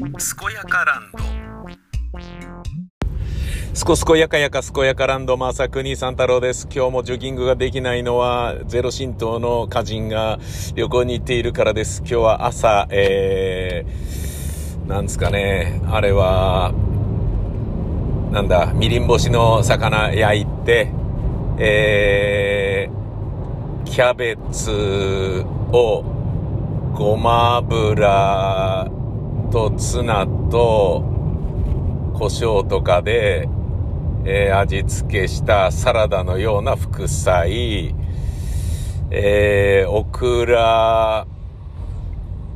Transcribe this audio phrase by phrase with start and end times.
[0.00, 0.08] 健
[0.54, 1.18] やかランド
[3.74, 6.66] すこすこやかやかすこやかランドまさくに三太郎です。
[6.74, 10.38] 今日もジョギングができないのはゼロ神道の歌人が
[10.74, 11.98] 旅行に行っているからです。
[11.98, 16.72] 今日は朝、えー、なんですかね、あれは、
[18.32, 20.90] なんだ、みりん干しの魚焼いて、
[21.58, 26.02] えー、キャベツを
[26.94, 28.90] ごま油
[29.50, 31.02] とツナと
[32.14, 33.48] 胡椒とかで、
[34.24, 37.92] えー、味付けしたサラダのような副菜、
[39.10, 41.26] えー、オクラ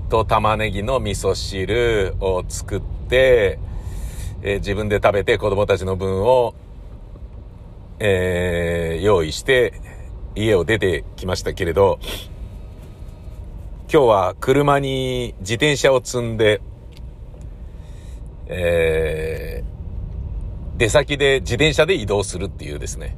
[0.08, 3.58] と玉ねぎの味噌汁を作って、
[4.42, 6.54] えー、自分で食べて子供たちの分を、
[7.98, 9.80] えー、用意して
[10.36, 11.98] 家を出てきましたけれど、
[13.92, 16.60] 今日は車に自転車を積んで、
[18.46, 23.16] えー、出先で自転車で移動するっていうですね、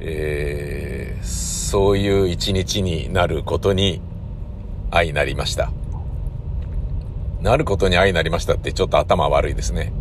[0.00, 4.00] えー、そういう一日になることに
[4.90, 5.70] 相なりました。
[7.40, 9.92] なることに相なりましたってちょっと頭悪いですね。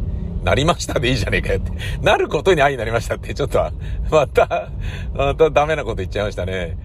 [0.43, 1.71] なりましたでいいじゃねえかよって。
[2.01, 3.59] なることに相なりましたってちょっと、
[4.09, 4.69] また、
[5.13, 6.77] またダメなこと言っちゃいましたね。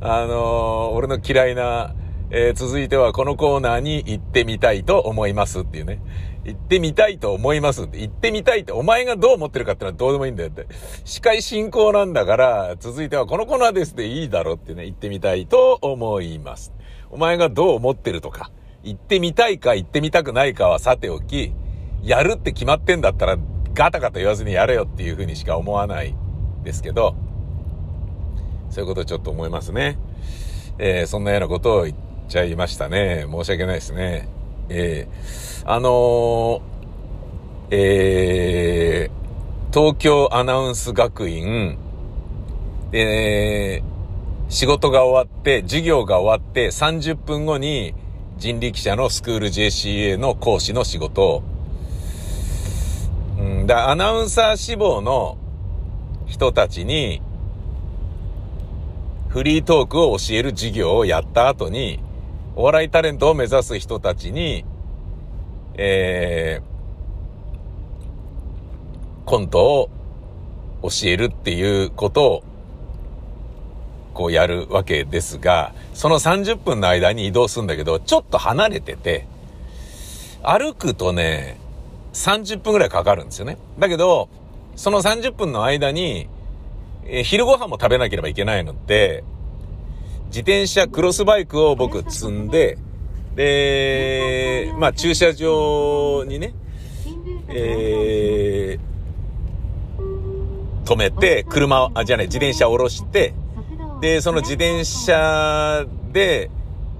[0.00, 1.94] あのー、俺の嫌いな、
[2.30, 6.00] えー、続いてはこのコーナーに行ってみたいと思いますっていうね。
[6.46, 7.98] 行ってみたいと思いますって。
[7.98, 10.66] 行ってみたいって、お前がどう思ってるかってのはどうでもいいんだよって。
[11.04, 16.72] 司会進行なんだから、続いてはこのコーナーですでいいだろってね、行ってみたいと思います。
[17.10, 18.52] お前がどう思ってるとか、
[18.84, 21.52] 行ってみたいか行ってみたくないかはさておき、
[22.02, 23.38] やるって決まってんだったら、
[23.74, 26.14] ガタガタ言わずにやれよっていうふうにしか思わない
[26.62, 27.16] ですけど、
[28.70, 29.98] そういうことをちょっと思いますね。
[30.78, 31.96] えー、そんなようなことを言っ
[32.28, 33.26] ちゃいましたね。
[33.30, 34.28] 申し訳ないですね。
[34.68, 36.60] えー、あのー、
[37.70, 41.78] えー、東京アナウンス学院、
[42.92, 47.94] えー、仕事が終わって、授業が終わって30分後に
[48.38, 51.22] 人力車のスクール JCA の講師の仕事。
[51.22, 51.42] を、
[53.38, 55.38] うん、だアナウンサー志望の
[56.26, 57.22] 人たちに、
[59.28, 62.00] フリートークを教える授業をやった後に、
[62.58, 64.64] お笑いタレントを目指す人たちに、
[65.74, 66.64] えー、
[69.26, 69.90] コントを
[70.82, 72.42] 教えるっていうことを、
[74.14, 79.26] こうやるわけですが、その30分の間に移動するんだけど、ちょっと離れてて、
[80.42, 81.60] 歩くとね、
[82.14, 83.58] 30分くらいかかるんですよね。
[83.78, 84.30] だけど、
[84.76, 86.26] その30分の間に、
[87.04, 89.24] えー、昼ご飯も食べなければいけないので、
[90.28, 92.78] 自転車、クロスバイクを僕積んで、
[93.34, 96.54] で、まあ駐車場にね、
[97.48, 103.34] えー、止めて、車、あ、じゃない、自転車を下ろして、
[104.00, 106.50] で、その自転車で、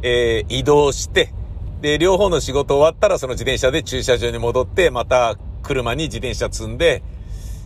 [0.03, 1.33] えー、移動して、
[1.81, 7.03] で、両方の仕事終わったらその自転車で駐車場に戻って、また車に自転車積んで、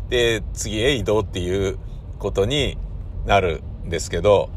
[0.09, 1.78] で、次へ移動っていう
[2.19, 2.76] ことに
[3.26, 4.50] なるんですけど、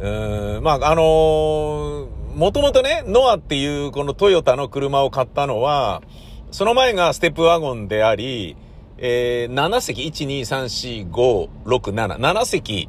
[0.00, 6.02] うん、まあ、あのー、もともとね、ノアっていうこのトヨタの車を買ったのは、
[6.50, 8.56] その前がステップワゴンであり、
[8.96, 12.88] えー、7席、1、2、3、4、5、6、7、7席、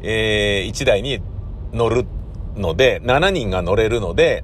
[0.00, 1.20] えー、1台に
[1.72, 2.06] 乗る
[2.56, 4.42] ので、7人が乗れるので、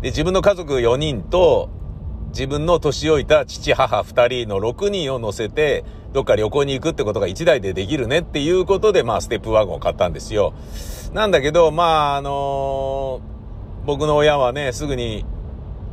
[0.00, 1.70] で、自分の家族4人と、
[2.28, 10.54] 自分の年老いた父母2人の6人を乗せて、どっか旅行に行くってことが1台でできるねっていうことで、まあ、ステップワゴンを買ったんですよ。
[11.12, 15.26] なんだけど、まあ、あのー、僕の親はね、すぐに、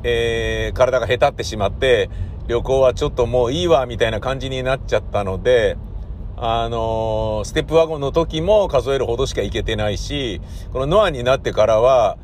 [0.03, 2.09] えー、体がへたってしまって、
[2.47, 5.77] 旅行はちょっともういいわ、みたいな感じになっちゃったので、
[6.37, 12.17] あのー、ステップワゴンの時も数えるほどしか行けてないし、このノアになってからは、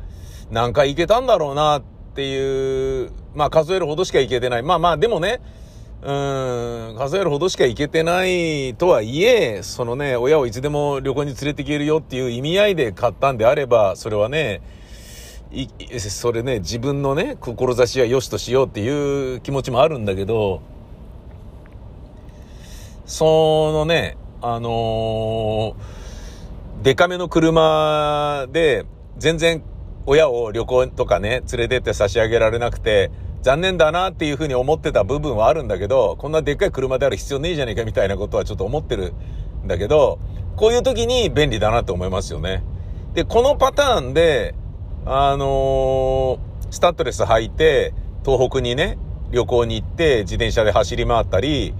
[0.50, 1.82] 何回行けたんだろうなっ
[2.14, 4.62] ていう、まあ数えるほどしか行けてない。
[4.62, 5.40] まあまあ、でもね、
[6.04, 14.62] うん、数えるほどしか行けてないとはいえ、そのね、親をいつでも旅行に連れて行けるよっていう意味合いで買ったんであれば、それはね、
[15.52, 15.68] い、
[16.00, 20.60] それね、自分のね、志は良しとしようっていう気持ちもあるんだけど、
[23.06, 28.86] そのね、あのー、デカめの車で、
[29.18, 29.62] 全然
[30.04, 39.12] 親を旅行とかね、連れてって差し上げられなくて、残念だなっていうふうに思ってた部分はあるんだけど、こんなでっかい車である必要ねえじゃねえかみたいなことはちょっと思ってる
[39.64, 40.20] んだけど、
[40.56, 42.62] こういう時に便利だなと思いますよね。
[43.14, 44.54] で、このパターンで、
[45.04, 46.38] あのー、
[46.70, 47.92] スタッドレス履いて、
[48.24, 48.96] 東北にね、
[49.32, 51.74] 旅行に行って自転車で走り回ったり、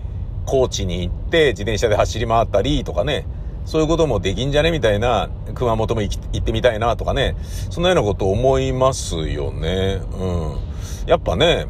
[0.46, 3.24] 高知に行って自転車で走り回ったりとかね、
[3.64, 7.36] そういうこともできんじゃねみたいな、熊本も行ってみたいなとかね、
[7.70, 10.00] そんなようなこと思いますよね。
[10.18, 10.26] う
[10.58, 10.71] ん。
[11.06, 11.66] やっぱね、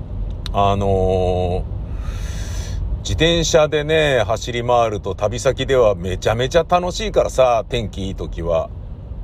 [0.53, 8.69] あのー、自転車でね、走り回ると旅先ではめちゃめちゃ楽しいからさ、天気いい時は。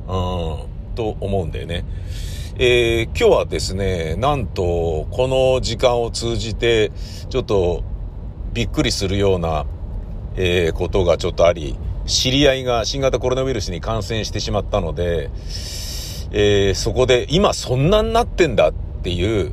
[0.09, 1.85] うん、と思うんだよね。
[2.59, 6.91] えー、今日はですね、なんと、この時間を通じて、
[7.29, 7.85] ちょっと、
[8.55, 9.67] びっくりするような、
[10.37, 11.77] えー、ことがちょっとあり、
[12.07, 15.31] 知り合いが新型コロナウイルスに感染してしまったので、
[16.33, 18.73] えー、そこで今そんなになってんだっ
[19.03, 19.53] ていう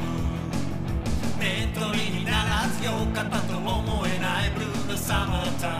[1.41, 5.71] メントリーにならずよかったと思えないブルーのサマータイ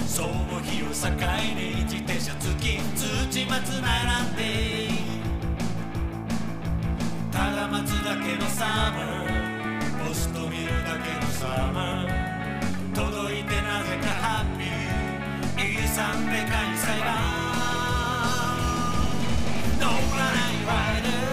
[0.00, 1.10] ムその日を境
[1.58, 4.44] に自転車付き土松並んで
[7.32, 10.06] ただ待つだけのサマー。
[10.06, 12.94] ポスト見るだけのサマー。
[12.94, 15.66] 届いてなぜかハッピー。
[15.66, 16.46] イーサンで開
[16.76, 17.06] 催だ
[19.80, 21.23] 乗らないワイド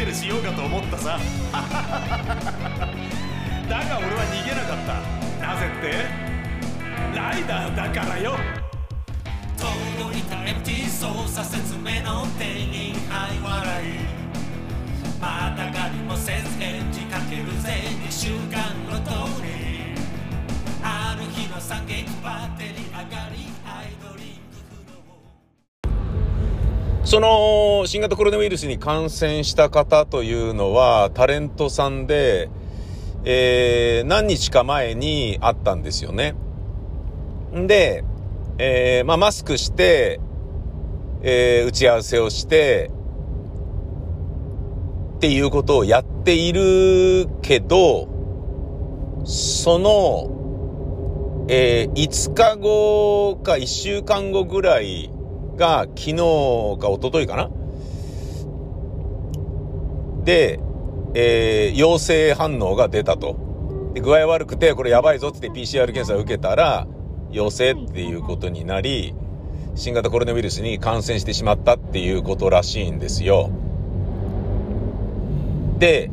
[0.00, 1.18] セルしようかと思ったさ。
[1.52, 1.60] だ
[3.84, 5.46] が俺は逃げなかった。
[5.46, 6.08] なぜって？
[7.14, 8.34] ライダーだからよ。
[27.10, 32.48] その新型コロナウイルスに感染した方というのはタレントさんで、
[33.24, 36.36] えー、何日か前に会ったんですよね。
[37.52, 38.04] で、
[38.58, 40.20] えー、まあ、マスクして、
[41.22, 42.92] えー、打ち合わせをして、
[45.16, 48.06] っていうことをやっているけど、
[49.24, 55.10] その、えー、5日後か1週間後ぐらい
[55.60, 56.16] が昨日
[56.80, 57.50] か一昨日かな？
[60.24, 60.58] で、
[61.14, 63.36] えー、陽性反応が出たと。
[63.94, 66.86] で具合悪くて、これやばいぞって PCR 検査を受けたら、
[67.30, 69.14] 陽性っていうことになり、
[69.74, 73.50] 新型コロナウイルスに感染してしまったっていうことらしいんですよ。
[75.78, 76.10] で、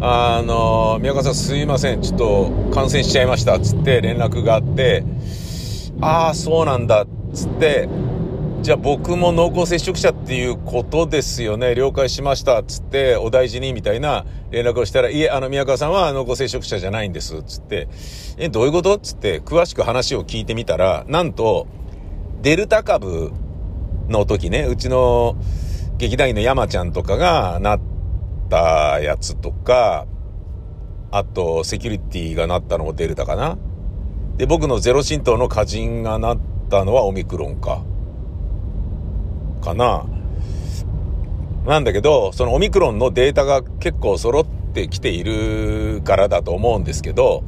[0.00, 5.04] あの、宮川さんすいません、ちょっと感染しちゃいましたっ、つって連絡があって、
[6.00, 7.88] ああ、そうなんだっ、つって、
[8.62, 11.74] じゃあ僕も濃厚接触者っていうことですよね。
[11.74, 12.62] 了解しました。
[12.62, 17.42] つって、お大事にみたいな連絡をしたら、いえ、あの、宮川さんは濃厚接触者じゃないんです。
[17.42, 17.88] つって、
[18.38, 18.96] え、どういうこと？
[18.98, 21.66] つって、詳しく話を聞いてみたら、なんと、
[22.40, 23.32] デルタ株
[24.08, 25.34] の時ね、うちの
[25.98, 27.80] 劇団員の山ちゃんとかがなっ
[28.48, 30.06] たやつとか、
[31.10, 33.58] あと、セキュリティがなったのもデルタかな。
[34.36, 36.38] で、僕のゼロ神道の歌人がなっ
[36.70, 37.82] たのはオミクロンか。
[39.62, 40.04] かな。
[41.66, 47.44] なんだけど、そのオミクロンのデータが結構揃ってきているからだと思うんですけど、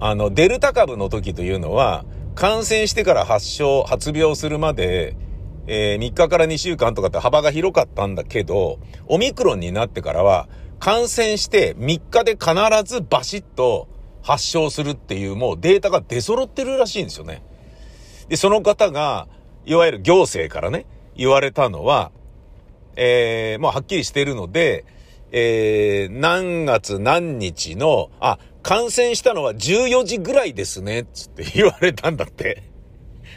[0.00, 2.04] あの、デルタ株の時というのは、
[2.34, 5.16] 感染してから発症、発病するまで、
[5.66, 12.52] えー、3日から2週間とかって幅が広かったんだけど、オミクロンになってからは、感染して3日で必
[12.84, 13.88] ずバシッと
[14.22, 17.42] 発症するっていうもうデータが出揃ってるらしいんですよね。
[18.28, 19.28] で、その方が、
[19.64, 22.10] いわゆる行政からね、言われたのは、
[22.96, 24.84] えー、もうはっきりしているので、
[25.30, 32.62] えー、何月何日の、あ、感染したのは14時ぐらいですね、つって言われたんだって。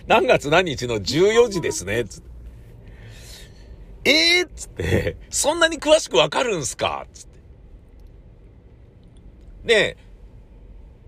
[0.07, 2.35] 何月何日の14時ですね、つって。
[4.07, 7.07] えー、つって、そんなに詳しくわかるんすか？
[7.13, 7.39] つって。
[9.65, 9.97] で、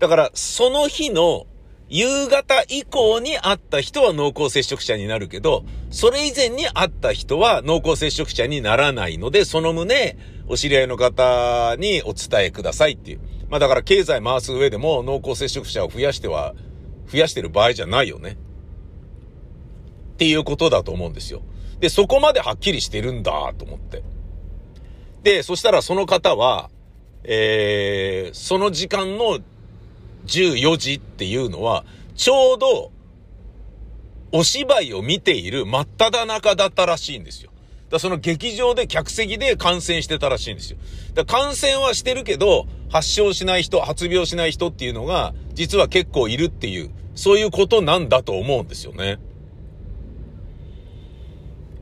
[0.00, 1.46] だから、その日の
[1.88, 10.16] 夕方以降に会った人は濃厚接触者になるけど、それ以前に会った人は濃厚接触者にならないので、その旨、
[10.48, 13.20] お知り合いの方にお伝えくださいっていう。
[13.48, 16.54] まあだから経済回す上でも濃厚接触者を増やしては、
[17.10, 18.36] 増やしてる場合じゃないよね。
[20.12, 21.42] っていうことだと思うんですよ。
[21.80, 24.02] で、そこまではっきりしてるんだと思って。
[25.22, 26.70] で、そしたらその方は、
[27.24, 29.38] えー、その時間の
[30.28, 32.92] 14時っていうのは、ちょうど、
[34.30, 37.50] お芝居を見ている真っ只中だったらしいんですよ。
[37.90, 40.78] だその劇場で客席で感染してたらしいんですよ。
[41.14, 49.18] だ感染はしてるけど、発症しない人、発病しない人っていうのが、実は結構いるっていう、そういうことなんだと思うんですよね。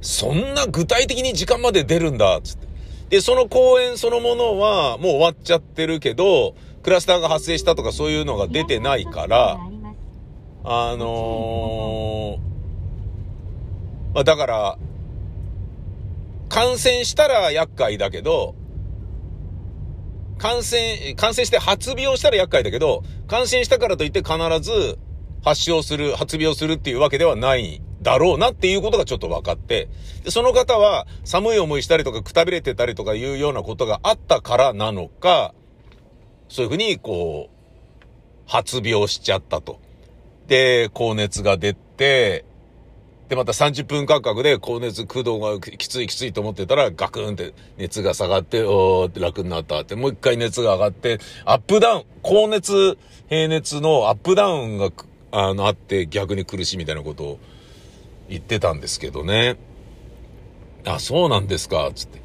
[0.00, 2.66] そんな具体的に時間まで出るんだ、つって。
[3.08, 6.54] で、その公演そのものはもう終わっちゃってるけど、
[6.86, 9.58] クラスターが発生したとかそういうのが出てないから、
[10.62, 14.78] あのー、まあ、だから、
[16.48, 18.54] 感染したら厄介だけど、
[20.38, 24.96] 感染、感染して発病したら厄介だけど、感染したからといって必ず
[25.42, 29.88] 発症する、発病するっていうわけではないだろうなっていうことがちょっと分かって、
[30.22, 35.52] でその方は寒い思いしたりとかくたびれてたりとかいうようなことがあったからなのか、
[36.48, 37.56] そういうふうに、こう、
[38.46, 39.80] 発病しちゃったと。
[40.46, 42.44] で、高熱が出て、
[43.28, 52.96] で、また30分間隔で高熱、空洞がきついきついと思ってたら、ガクンって熱が下がって、おーって楽になったって、もう一回熱が上がって、アップダウン、高熱、
[53.28, 54.90] 平熱のアップダウンが、
[55.32, 57.38] あの、あって逆に苦しいみたいなことを
[58.28, 59.56] 言ってたんですけどね。
[60.84, 62.22] あ、そうなんですか、つって。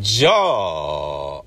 [0.00, 1.42] じゃあ、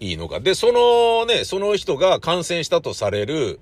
[0.00, 0.40] いいのか。
[0.40, 3.60] で、そのね、その人が感染したとされる、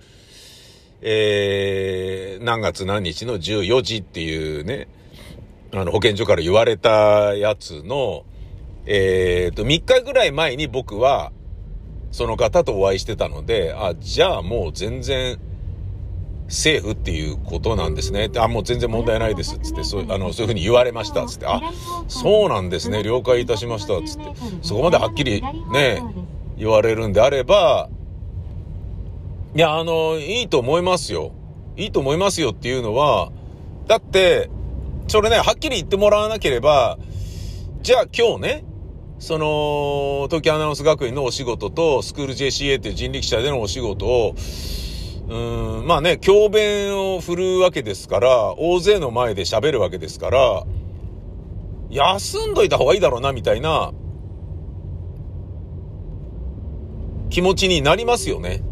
[1.00, 4.88] えー、何月何日の14時っていうね、
[5.72, 8.24] あの、保健所から言われたやつの、
[8.86, 11.32] えーと、3日ぐらい前に僕は、
[12.10, 15.38] その方とお会いしてたので、あ、じゃあもう全然、
[16.48, 18.30] セーフっていうことなんですね。
[18.36, 19.58] あ、もう全然問題ないです。
[19.58, 21.26] つって、そう、あの、そういうふうに言われました。
[21.26, 21.60] つって、あ、
[22.08, 23.02] そうなんですね。
[23.02, 24.02] 了解いたしました。
[24.02, 26.02] つって、そこまではっきりね、
[26.58, 27.88] 言われるんであれば、
[29.54, 31.32] いや、あの、いいと思いますよ。
[31.76, 33.30] いいと思いますよっていうのは、
[33.86, 34.50] だって、
[35.06, 36.98] それね、はっきり言ってもらわなければ、
[37.80, 38.64] じゃあ今日ね、
[39.18, 44.34] その、東京アナウンス学院のお仕事と、スクール JCA っていう人力車でのお仕事を、
[45.28, 50.64] うん、まあね、教鞭を振るうわけですから、大勢の前で喋るわけですから、
[51.90, 53.92] 休んどいた方がいいだろうな、みたいな、
[57.30, 58.62] 気持ちになりますよね。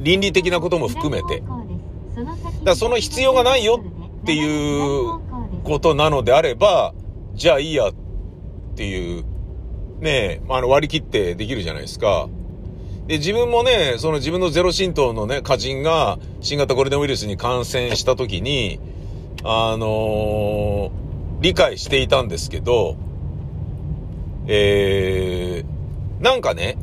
[0.00, 1.40] 倫理的なことも含めて。
[1.40, 3.82] だからその必要がないよ
[4.22, 5.20] っていう
[5.64, 6.94] ことなのであれば、
[7.34, 7.94] じゃあいいやっ
[8.74, 9.24] ていう、
[10.00, 12.28] ねえ、あの割り切ってできるじゃないですか。
[13.06, 18.80] で、自分もね、その自分のゼロ神道のね、歌人が新型コロナウイルスに感染した時に、
[19.44, 20.90] あのー、
[21.40, 22.96] 理解していたんですけど、
[24.46, 26.76] えー、なんかね、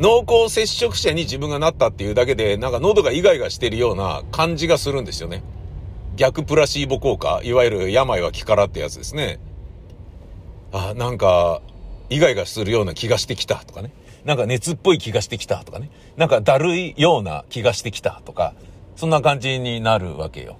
[0.00, 5.42] 濃厚接触者に自分がなったっていうだけで、なんか喉がイガイガしてるような感じがするんですよね。
[6.16, 9.38] 逆プラシーボ効果、いわゆる病は気からってやつですね。
[10.72, 11.60] あ、なんか、
[12.08, 13.92] イガイガするような気がしてきたとかね。
[14.24, 15.90] なんか熱っぽい気がしてきたとかね。
[16.16, 18.54] なんかだるいような気がしてきたとか、
[18.96, 20.56] そんな感じになるわけよ。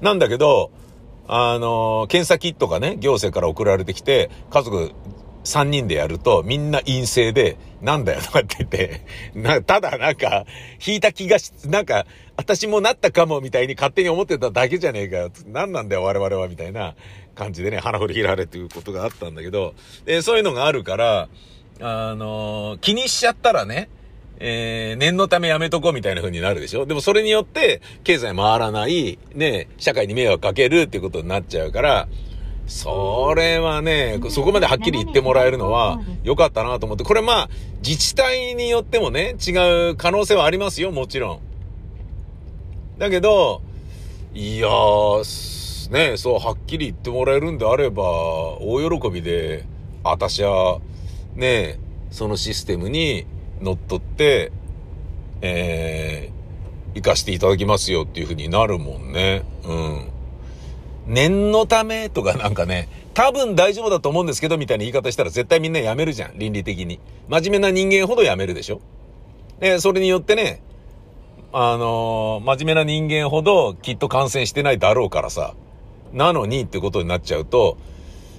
[0.00, 0.72] なんだけど、
[1.28, 4.90] あの、検査キットがね、行政から送られてきて、家族
[5.44, 9.02] 3人でやるとみんな陰性で、なんだよとかって言って、
[9.36, 10.46] な、ただなんか、
[10.84, 15.30] 引いた気がし、なんか、私もなったかもみたいに勝手に思ってただけじゃねえかよ。
[15.46, 16.94] 何なんだよ我々はみたいな
[17.34, 19.74] 感じでね、花振り切られっていうことがあったんだけど、
[20.06, 21.28] で、そういうのがあるから、
[21.80, 23.88] あのー、気にしちゃったらね、
[24.38, 32.08] えー、念のためやめとこうみたいな風になるでしょでもそれによって、経済回らない、ね、社会に迷惑かけるっていうことになっちゃうから、
[32.66, 37.50] それはね、そこまではっきり言ってもらえるのは良かったなと思って、これまあ、
[37.86, 41.40] 自治体によってもね、違う可能性はありますよ、もちろん。
[42.98, 43.60] だけど、
[44.34, 48.02] いやー、ね、そう、はっきり言ってもらえるんであれば、
[48.60, 49.66] 大喜びで、
[50.02, 50.80] 私は、
[51.34, 51.78] ね、
[52.10, 53.26] そのシステムに
[53.60, 54.52] 乗っ取って、
[55.42, 59.42] えー、行かしていただきますよっていうふうになるもんね。
[59.64, 60.13] うん。
[61.06, 67.00] 念のためとかなんかね、多分大丈夫だと思うんですけど、みたいな言い方したら絶対みんな辞めるじゃん、倫理的に。
[67.28, 68.80] 真面目な人間ほど辞めるでしょ。
[69.60, 70.62] で、それによってね、
[71.52, 75.54] あのー、真面目な人間ほどきっと感染してないだろうからさ。
[76.12, 77.76] なのにってことになっちゃうと、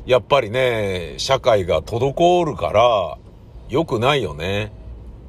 [0.05, 3.17] やっぱりね、社会が滞るから、
[3.69, 4.71] 良くないよね。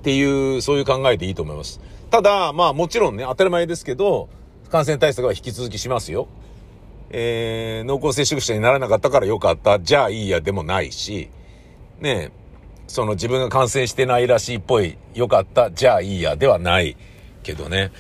[0.00, 1.80] っていう、そういう考えでいいと思います。
[2.10, 4.28] ただ、まあもちろんね、当たり前ですけど、
[4.70, 6.28] 感染対策は引き続きしますよ。
[7.10, 11.30] えー、濃厚接触者にならなかったから良かった、じゃあいいやでもないし、
[12.00, 12.30] ね
[12.86, 16.96] その自分が感染してないらしいっぽい、良かった、じゃあいいやではない
[17.42, 17.92] けどね。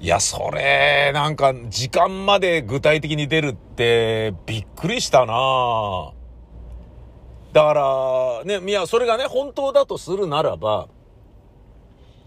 [0.00, 6.12] いや、それ、なんか、時間まで具体的に出るって、びっくりしたな。
[7.52, 10.88] だから、ね、いや、それがね、本当だとするならば、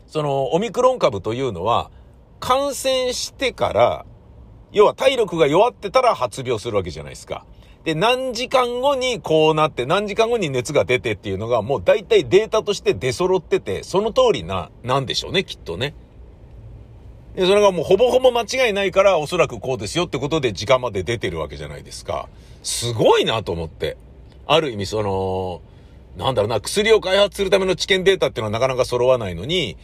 [0.08, 1.92] その、オミクロン株というのは、
[2.42, 4.06] 感染してから、
[4.72, 7.46] 要は体力が弱ってたら発病するわけじゃないですか。
[7.84, 15.96] で、何時間後にこうなって、何時間後に熱が出てっていうのがもう大体データとして出揃ってて、その通りな、なんでしょうね、きっとね。
[17.36, 22.30] で、それがもうほぼほぼ間違いないから、おそらくこうですよってことで時間まで出てるわけじゃないですか。
[22.62, 23.98] すごいなと思って。
[24.46, 25.62] ある意味その、
[26.18, 29.78] なんだろうな、薬を開発するための治験データっていうのはなかなか揃わないのに、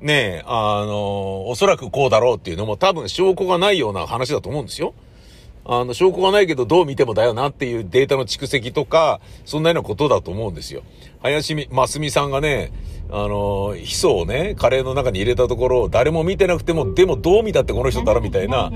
[0.00, 4.94] ねえ、あの、おそらくこうだろうっていうのも多分証拠がないような話だと思うんですよ。
[5.64, 10.82] あの、証拠がないけどどう見てもだよなっていうデータの蓄積とか、そんなようなことだと思うんですよ。
[11.20, 12.72] 林真澄さんがね、
[13.10, 18.72] あの、ヒ素をね、カレーの中に入れたところ、誰も見てなくても、でもどう見たってこの人だろみたいな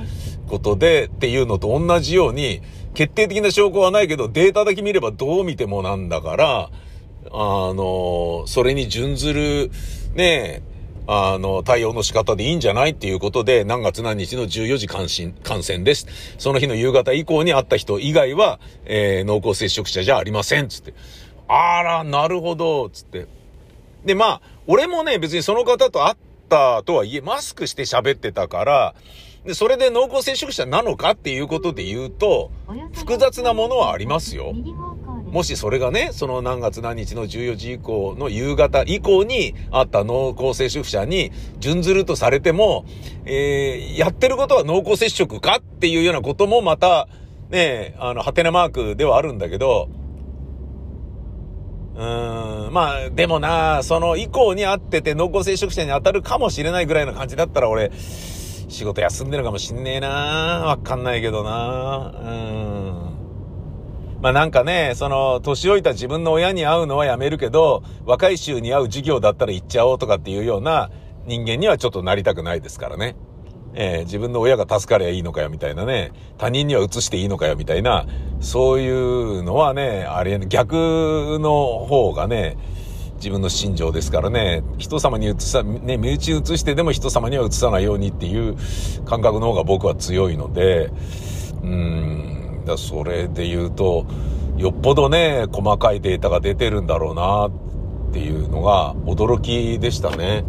[0.49, 2.61] ことで、っていうのと同じように、
[2.93, 6.71] 決定的な証拠はないけど、データだけ見ればどう見てもなんだから、
[7.33, 9.71] あの、それに準ずる、
[10.15, 10.74] ねえ
[11.07, 16.07] あの、対応の仕方でいいんじゃないっていうことで、何月何日の14時感染、感染です。
[16.39, 20.69] その日の夕方以降に会った人以外は、えー、濃厚接触者じゃありません。
[20.69, 20.95] つって。
[21.47, 22.89] あら、なるほど。
[22.89, 23.27] つって。
[24.05, 26.17] で、まあ、俺もね、別にその方と会っ
[26.49, 28.95] たとはいえ、マスクして喋ってたから、
[29.45, 32.51] で、それで濃厚接触者なのかっていうことで言うと、
[32.95, 34.55] 複雑なものはありますよ。
[35.35, 42.85] もしそれがね、その何月何日の14時以降の夕方以降にあった濃厚接触者に準ずるとされても、
[43.25, 47.09] えー、やってることは濃厚接触かっていうようなこともまた、
[47.51, 49.89] ね、あの、ハテナマークではあるんだけど、
[51.97, 57.91] うーん、まあ、でもな、その以降に会ってて濃厚接触者に当たるかもしれないぐらいの感じだったら俺、
[58.69, 63.14] 仕事休んでるかもしんねえなわかんないけどなうん。
[64.25, 70.91] まあなんかね、その、年老いた自分の親に会うのはやめるけど、若い衆に会う授業だったら行っちゃおうとかっていうような
[71.27, 73.17] 人間にはちょっとなりたくないですからね。
[73.75, 78.07] えー、自分の親が助かりゃいいのかよみたいなね、他人には移していいのかよみたいな、
[78.41, 82.57] そういうのはね、あれ、逆の方がね、
[83.17, 88.57] 自分の心情ですからね、人様に移さ、ね、身内移してでも人様には移さないようにっていう
[89.05, 90.91] 感覚の方が僕は強いので、
[91.63, 94.07] うん、だそれで言うと、
[94.57, 100.45] よっぽどね、細かいデータが出てるんだろうなっていうのが驚きでしたね。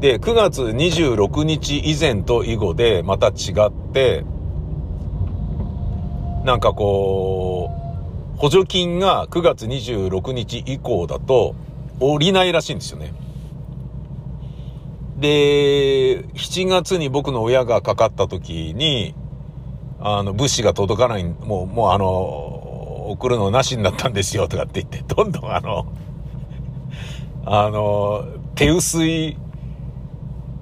[0.00, 4.24] で、9月26日以前と以後でまた違って、
[6.44, 7.70] なんかこ
[8.36, 11.56] う、補助金が9月26日以降だと
[11.98, 13.12] 降りないらしいんですよね。
[15.18, 19.16] で、7月に僕の親がかかった時に、
[20.00, 22.06] あの、物資が届かない、もう、もうあの、
[23.10, 25.92] 送るのなしになったんですよとかって言って、どんどんあの、
[27.46, 29.36] あの、手薄い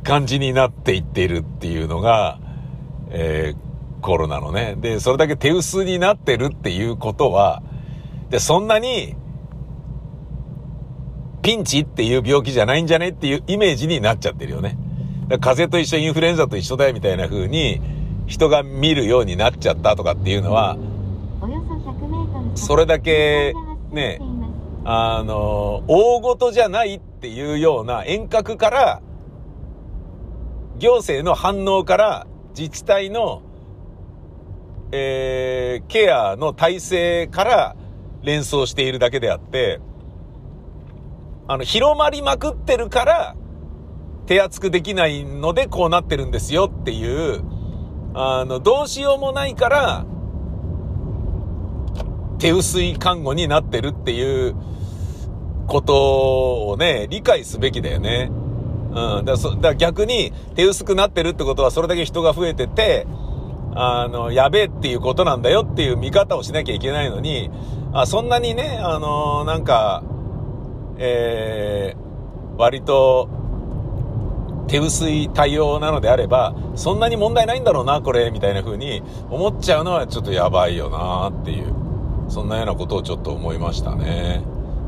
[0.04, 2.38] 感じになっていっているっていうのが、
[3.10, 4.76] えー、コロナのね。
[4.78, 7.62] で、それだけ手薄になってるっていうことは、
[8.30, 9.16] で、そんなに、
[11.42, 14.78] ピンチっていう病気じゃないんじゃねっていうイメージになっちゃってるよね。
[15.40, 17.80] 風邪と一緒、インフルエンザと一緒だよみたいな風に、
[18.26, 20.76] 人が見るようになっちゃったとかっていうのは、
[22.54, 23.54] それだけ
[23.90, 24.20] ね、
[24.84, 29.02] あの、大事じゃないっていうような遠隔から、
[30.78, 33.42] 行政の反応から自治体の、
[34.92, 37.76] えー、ケアの体制から
[38.22, 39.80] 連想しているだけであって、
[41.48, 43.36] あの、広まりまくってるから、
[44.26, 47.44] 手厚くできないのでこうなってるんですよっていう、
[48.18, 50.06] あの、どうしようもないから、
[52.38, 54.56] 手薄い看護になってるっていう
[55.66, 58.30] ことをね、理解すべきだよね。
[58.30, 59.24] うん。
[59.26, 63.06] だから逆に手薄くなってるってことはそれだけ人が増えてて、
[63.74, 67.50] あの、やべえっていうことなんだよっていう見方をしなきゃいけないのに、
[67.92, 70.02] あそんなにね、あのなんか、
[70.96, 73.28] えー、割と、
[74.68, 81.72] 手薄い対応なのであれば、そんなに問題ないんだろうな、これ、みたいな風に思っちゃうのはちょっとやばいよなっていう、
[82.28, 84.42] そんなようなことをちょっと思いましたね。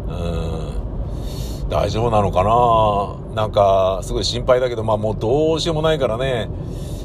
[0.08, 1.68] うん。
[1.68, 3.34] 大丈夫なのかな？
[3.34, 6.48] なんか、すごい心配だけど、まあもうどうしようもないからね、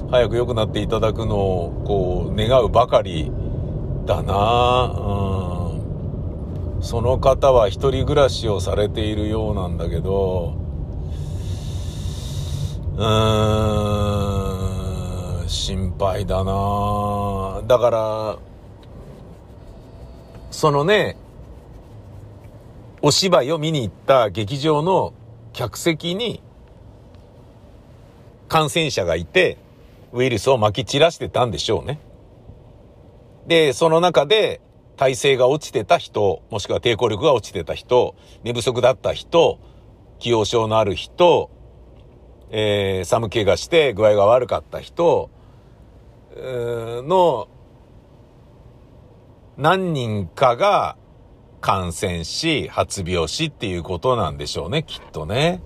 [0.10, 3.32] 早く良くなっていただくのを、こう、願うばかり
[4.06, 6.82] だなうん。
[6.82, 10.63] その方は一人暮らしをされているようなんだけど、
[12.96, 12.98] う
[15.46, 18.38] ん、心配だなだから、
[20.52, 21.18] そのね、
[23.02, 25.14] お芝居を見に行った劇場の
[25.54, 26.44] 客席に
[28.48, 29.58] 感染者がいて、
[30.14, 32.00] ウイルスを撒き散らしてたんでしょうね。
[33.48, 34.62] で、その中で
[34.98, 39.60] 体勢が落ちてた人、もしくは抵抗力が落ちてた人、寝不足だった人、
[40.20, 41.50] 気応症のある人、
[42.50, 45.30] えー、寒気がして具合が悪かった人
[46.36, 47.48] の
[49.58, 50.98] 何人かが
[51.62, 55.62] 感染し、発病しっていうことなんでしょうね、きっとね。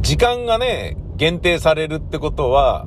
[0.00, 2.86] 時間がね、限定されるってことは、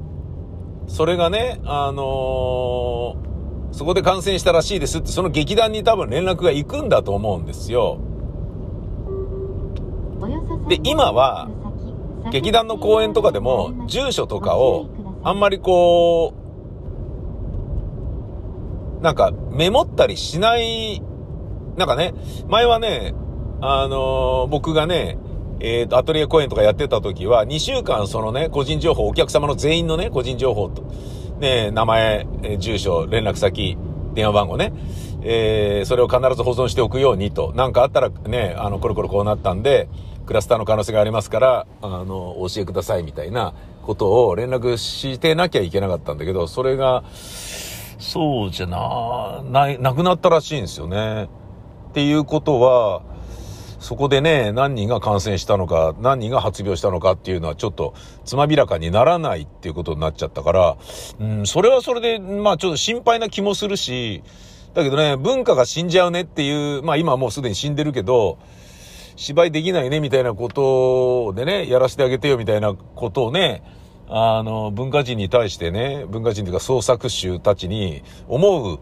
[0.88, 7.99] それがね、あのー、そこで感染したらしいですって、その劇団に多分連絡が行くんだと思うんですよ。
[10.67, 11.50] で、今は、
[12.32, 14.89] 劇団の公演とかでも、住所とかを、
[15.24, 16.34] あんまりこ
[19.00, 21.02] う、なんか、メモったりしない、
[21.78, 22.13] なんかね、
[22.47, 23.13] 前はね、
[23.62, 25.17] あのー、僕がね、
[25.60, 30.84] えっ、ー、と、アトリエ公演とかやってた時は、2週間そのね、個人情報、お客様の全員のね、個人情報と、
[31.39, 32.28] ね、名前、
[32.60, 33.78] 住所、連絡先、
[34.13, 34.74] 電話番号ね、
[35.24, 37.54] えー、それを必ず保存しておくようにと。
[37.56, 39.88] なんかあったらね、あの、コロコロこうなったんで、
[40.25, 43.53] クラスターの可能性がありますから、あの、お教えくださいみたいな
[43.84, 47.03] ことを連絡してなきゃいけなかったんだけど、それが、
[47.99, 51.29] そうじゃな、ない、なくなったらしいんですよね。
[51.89, 53.03] っていうことは、
[53.81, 60.77] そこでね、何人が感染したのか、何人が発病したのかっていうのはちょっとつまびらかにならないっていうことになっちゃったから、
[61.19, 64.23] うん、それはそれで、まあちょっと心配な気もするし、
[64.75, 68.38] だけどね、文化が死んじゃうねっていう、まあ今はもうすでに死んでるけど、
[69.21, 73.62] 芝居できないねみたいなことでね、やらせてあげてよみたいなことをね、
[74.10, 78.79] あの、文化人に対してね、文化人というか創作集たちに思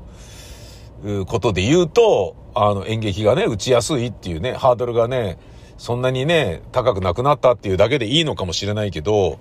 [1.03, 5.37] うことで言うと、あの、演劇がね、打ちやすいっていうね、ハードルがね、
[5.77, 9.39] そんなにね、高くなくなったっていうだけでいいのかもしれないけど、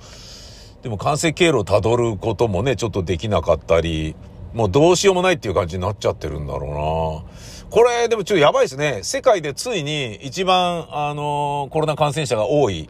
[0.83, 4.17] でも感染経路をたどることもね、ちょっとできなかったり、
[4.53, 7.71] もうどうしようもないっていう感じになっちゃってるんだろうな。
[7.71, 9.01] これ、でもちょっとやばいですね。
[9.03, 12.89] 世界でついに一番、あの、コロナ感染者が多い、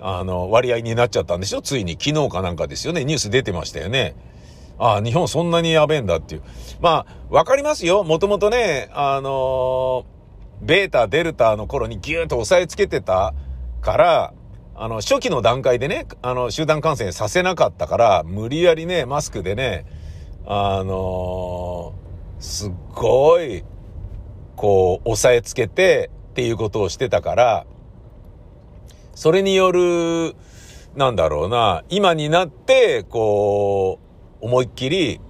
[0.00, 1.62] あの、割合になっちゃったんでしょ？
[1.62, 1.92] ついに。
[1.92, 3.04] 昨日かなんかですよね。
[3.04, 4.14] ニュース出てましたよね。
[4.78, 6.42] ああ、日本そんなにやべえんだっていう。
[6.80, 8.04] まあ、わかりますよ。
[8.04, 10.04] もともとね、あの
[10.60, 13.32] ベータ、デルタの頃にギューッと押さえつけてた
[13.80, 14.34] から、
[14.74, 19.86] あの、初期の段階でね、あの、集団感染させなかったから、無理やりね、マスクでね、
[20.48, 21.94] あの
[22.38, 23.64] すっごい、
[24.54, 27.66] こう、押さえつけてっていうことをしてたから、
[29.14, 30.36] それによる、
[30.94, 33.98] なんだろうな、今になって、こ
[34.40, 35.20] う、思いっきり、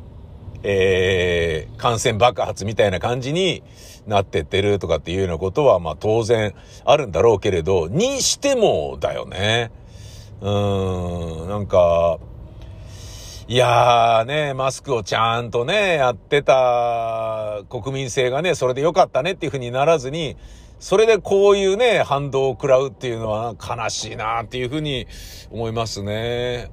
[0.62, 3.62] えー、感染爆発みたいな感じに
[4.06, 9.70] なってってるとかっていうようなことは、まあ当然あるんだろうけれど、にしてもだよね。
[10.40, 12.18] うーん、なんか、
[13.48, 20.36] いやーね、マスクをちゃんとね、やってた国民性がね、それで良かったねっていうふうにならずに、
[20.80, 25.06] それでこういうね、反動を食らうっていうのは悲しいなっていうふうに
[25.52, 26.72] 思いますね。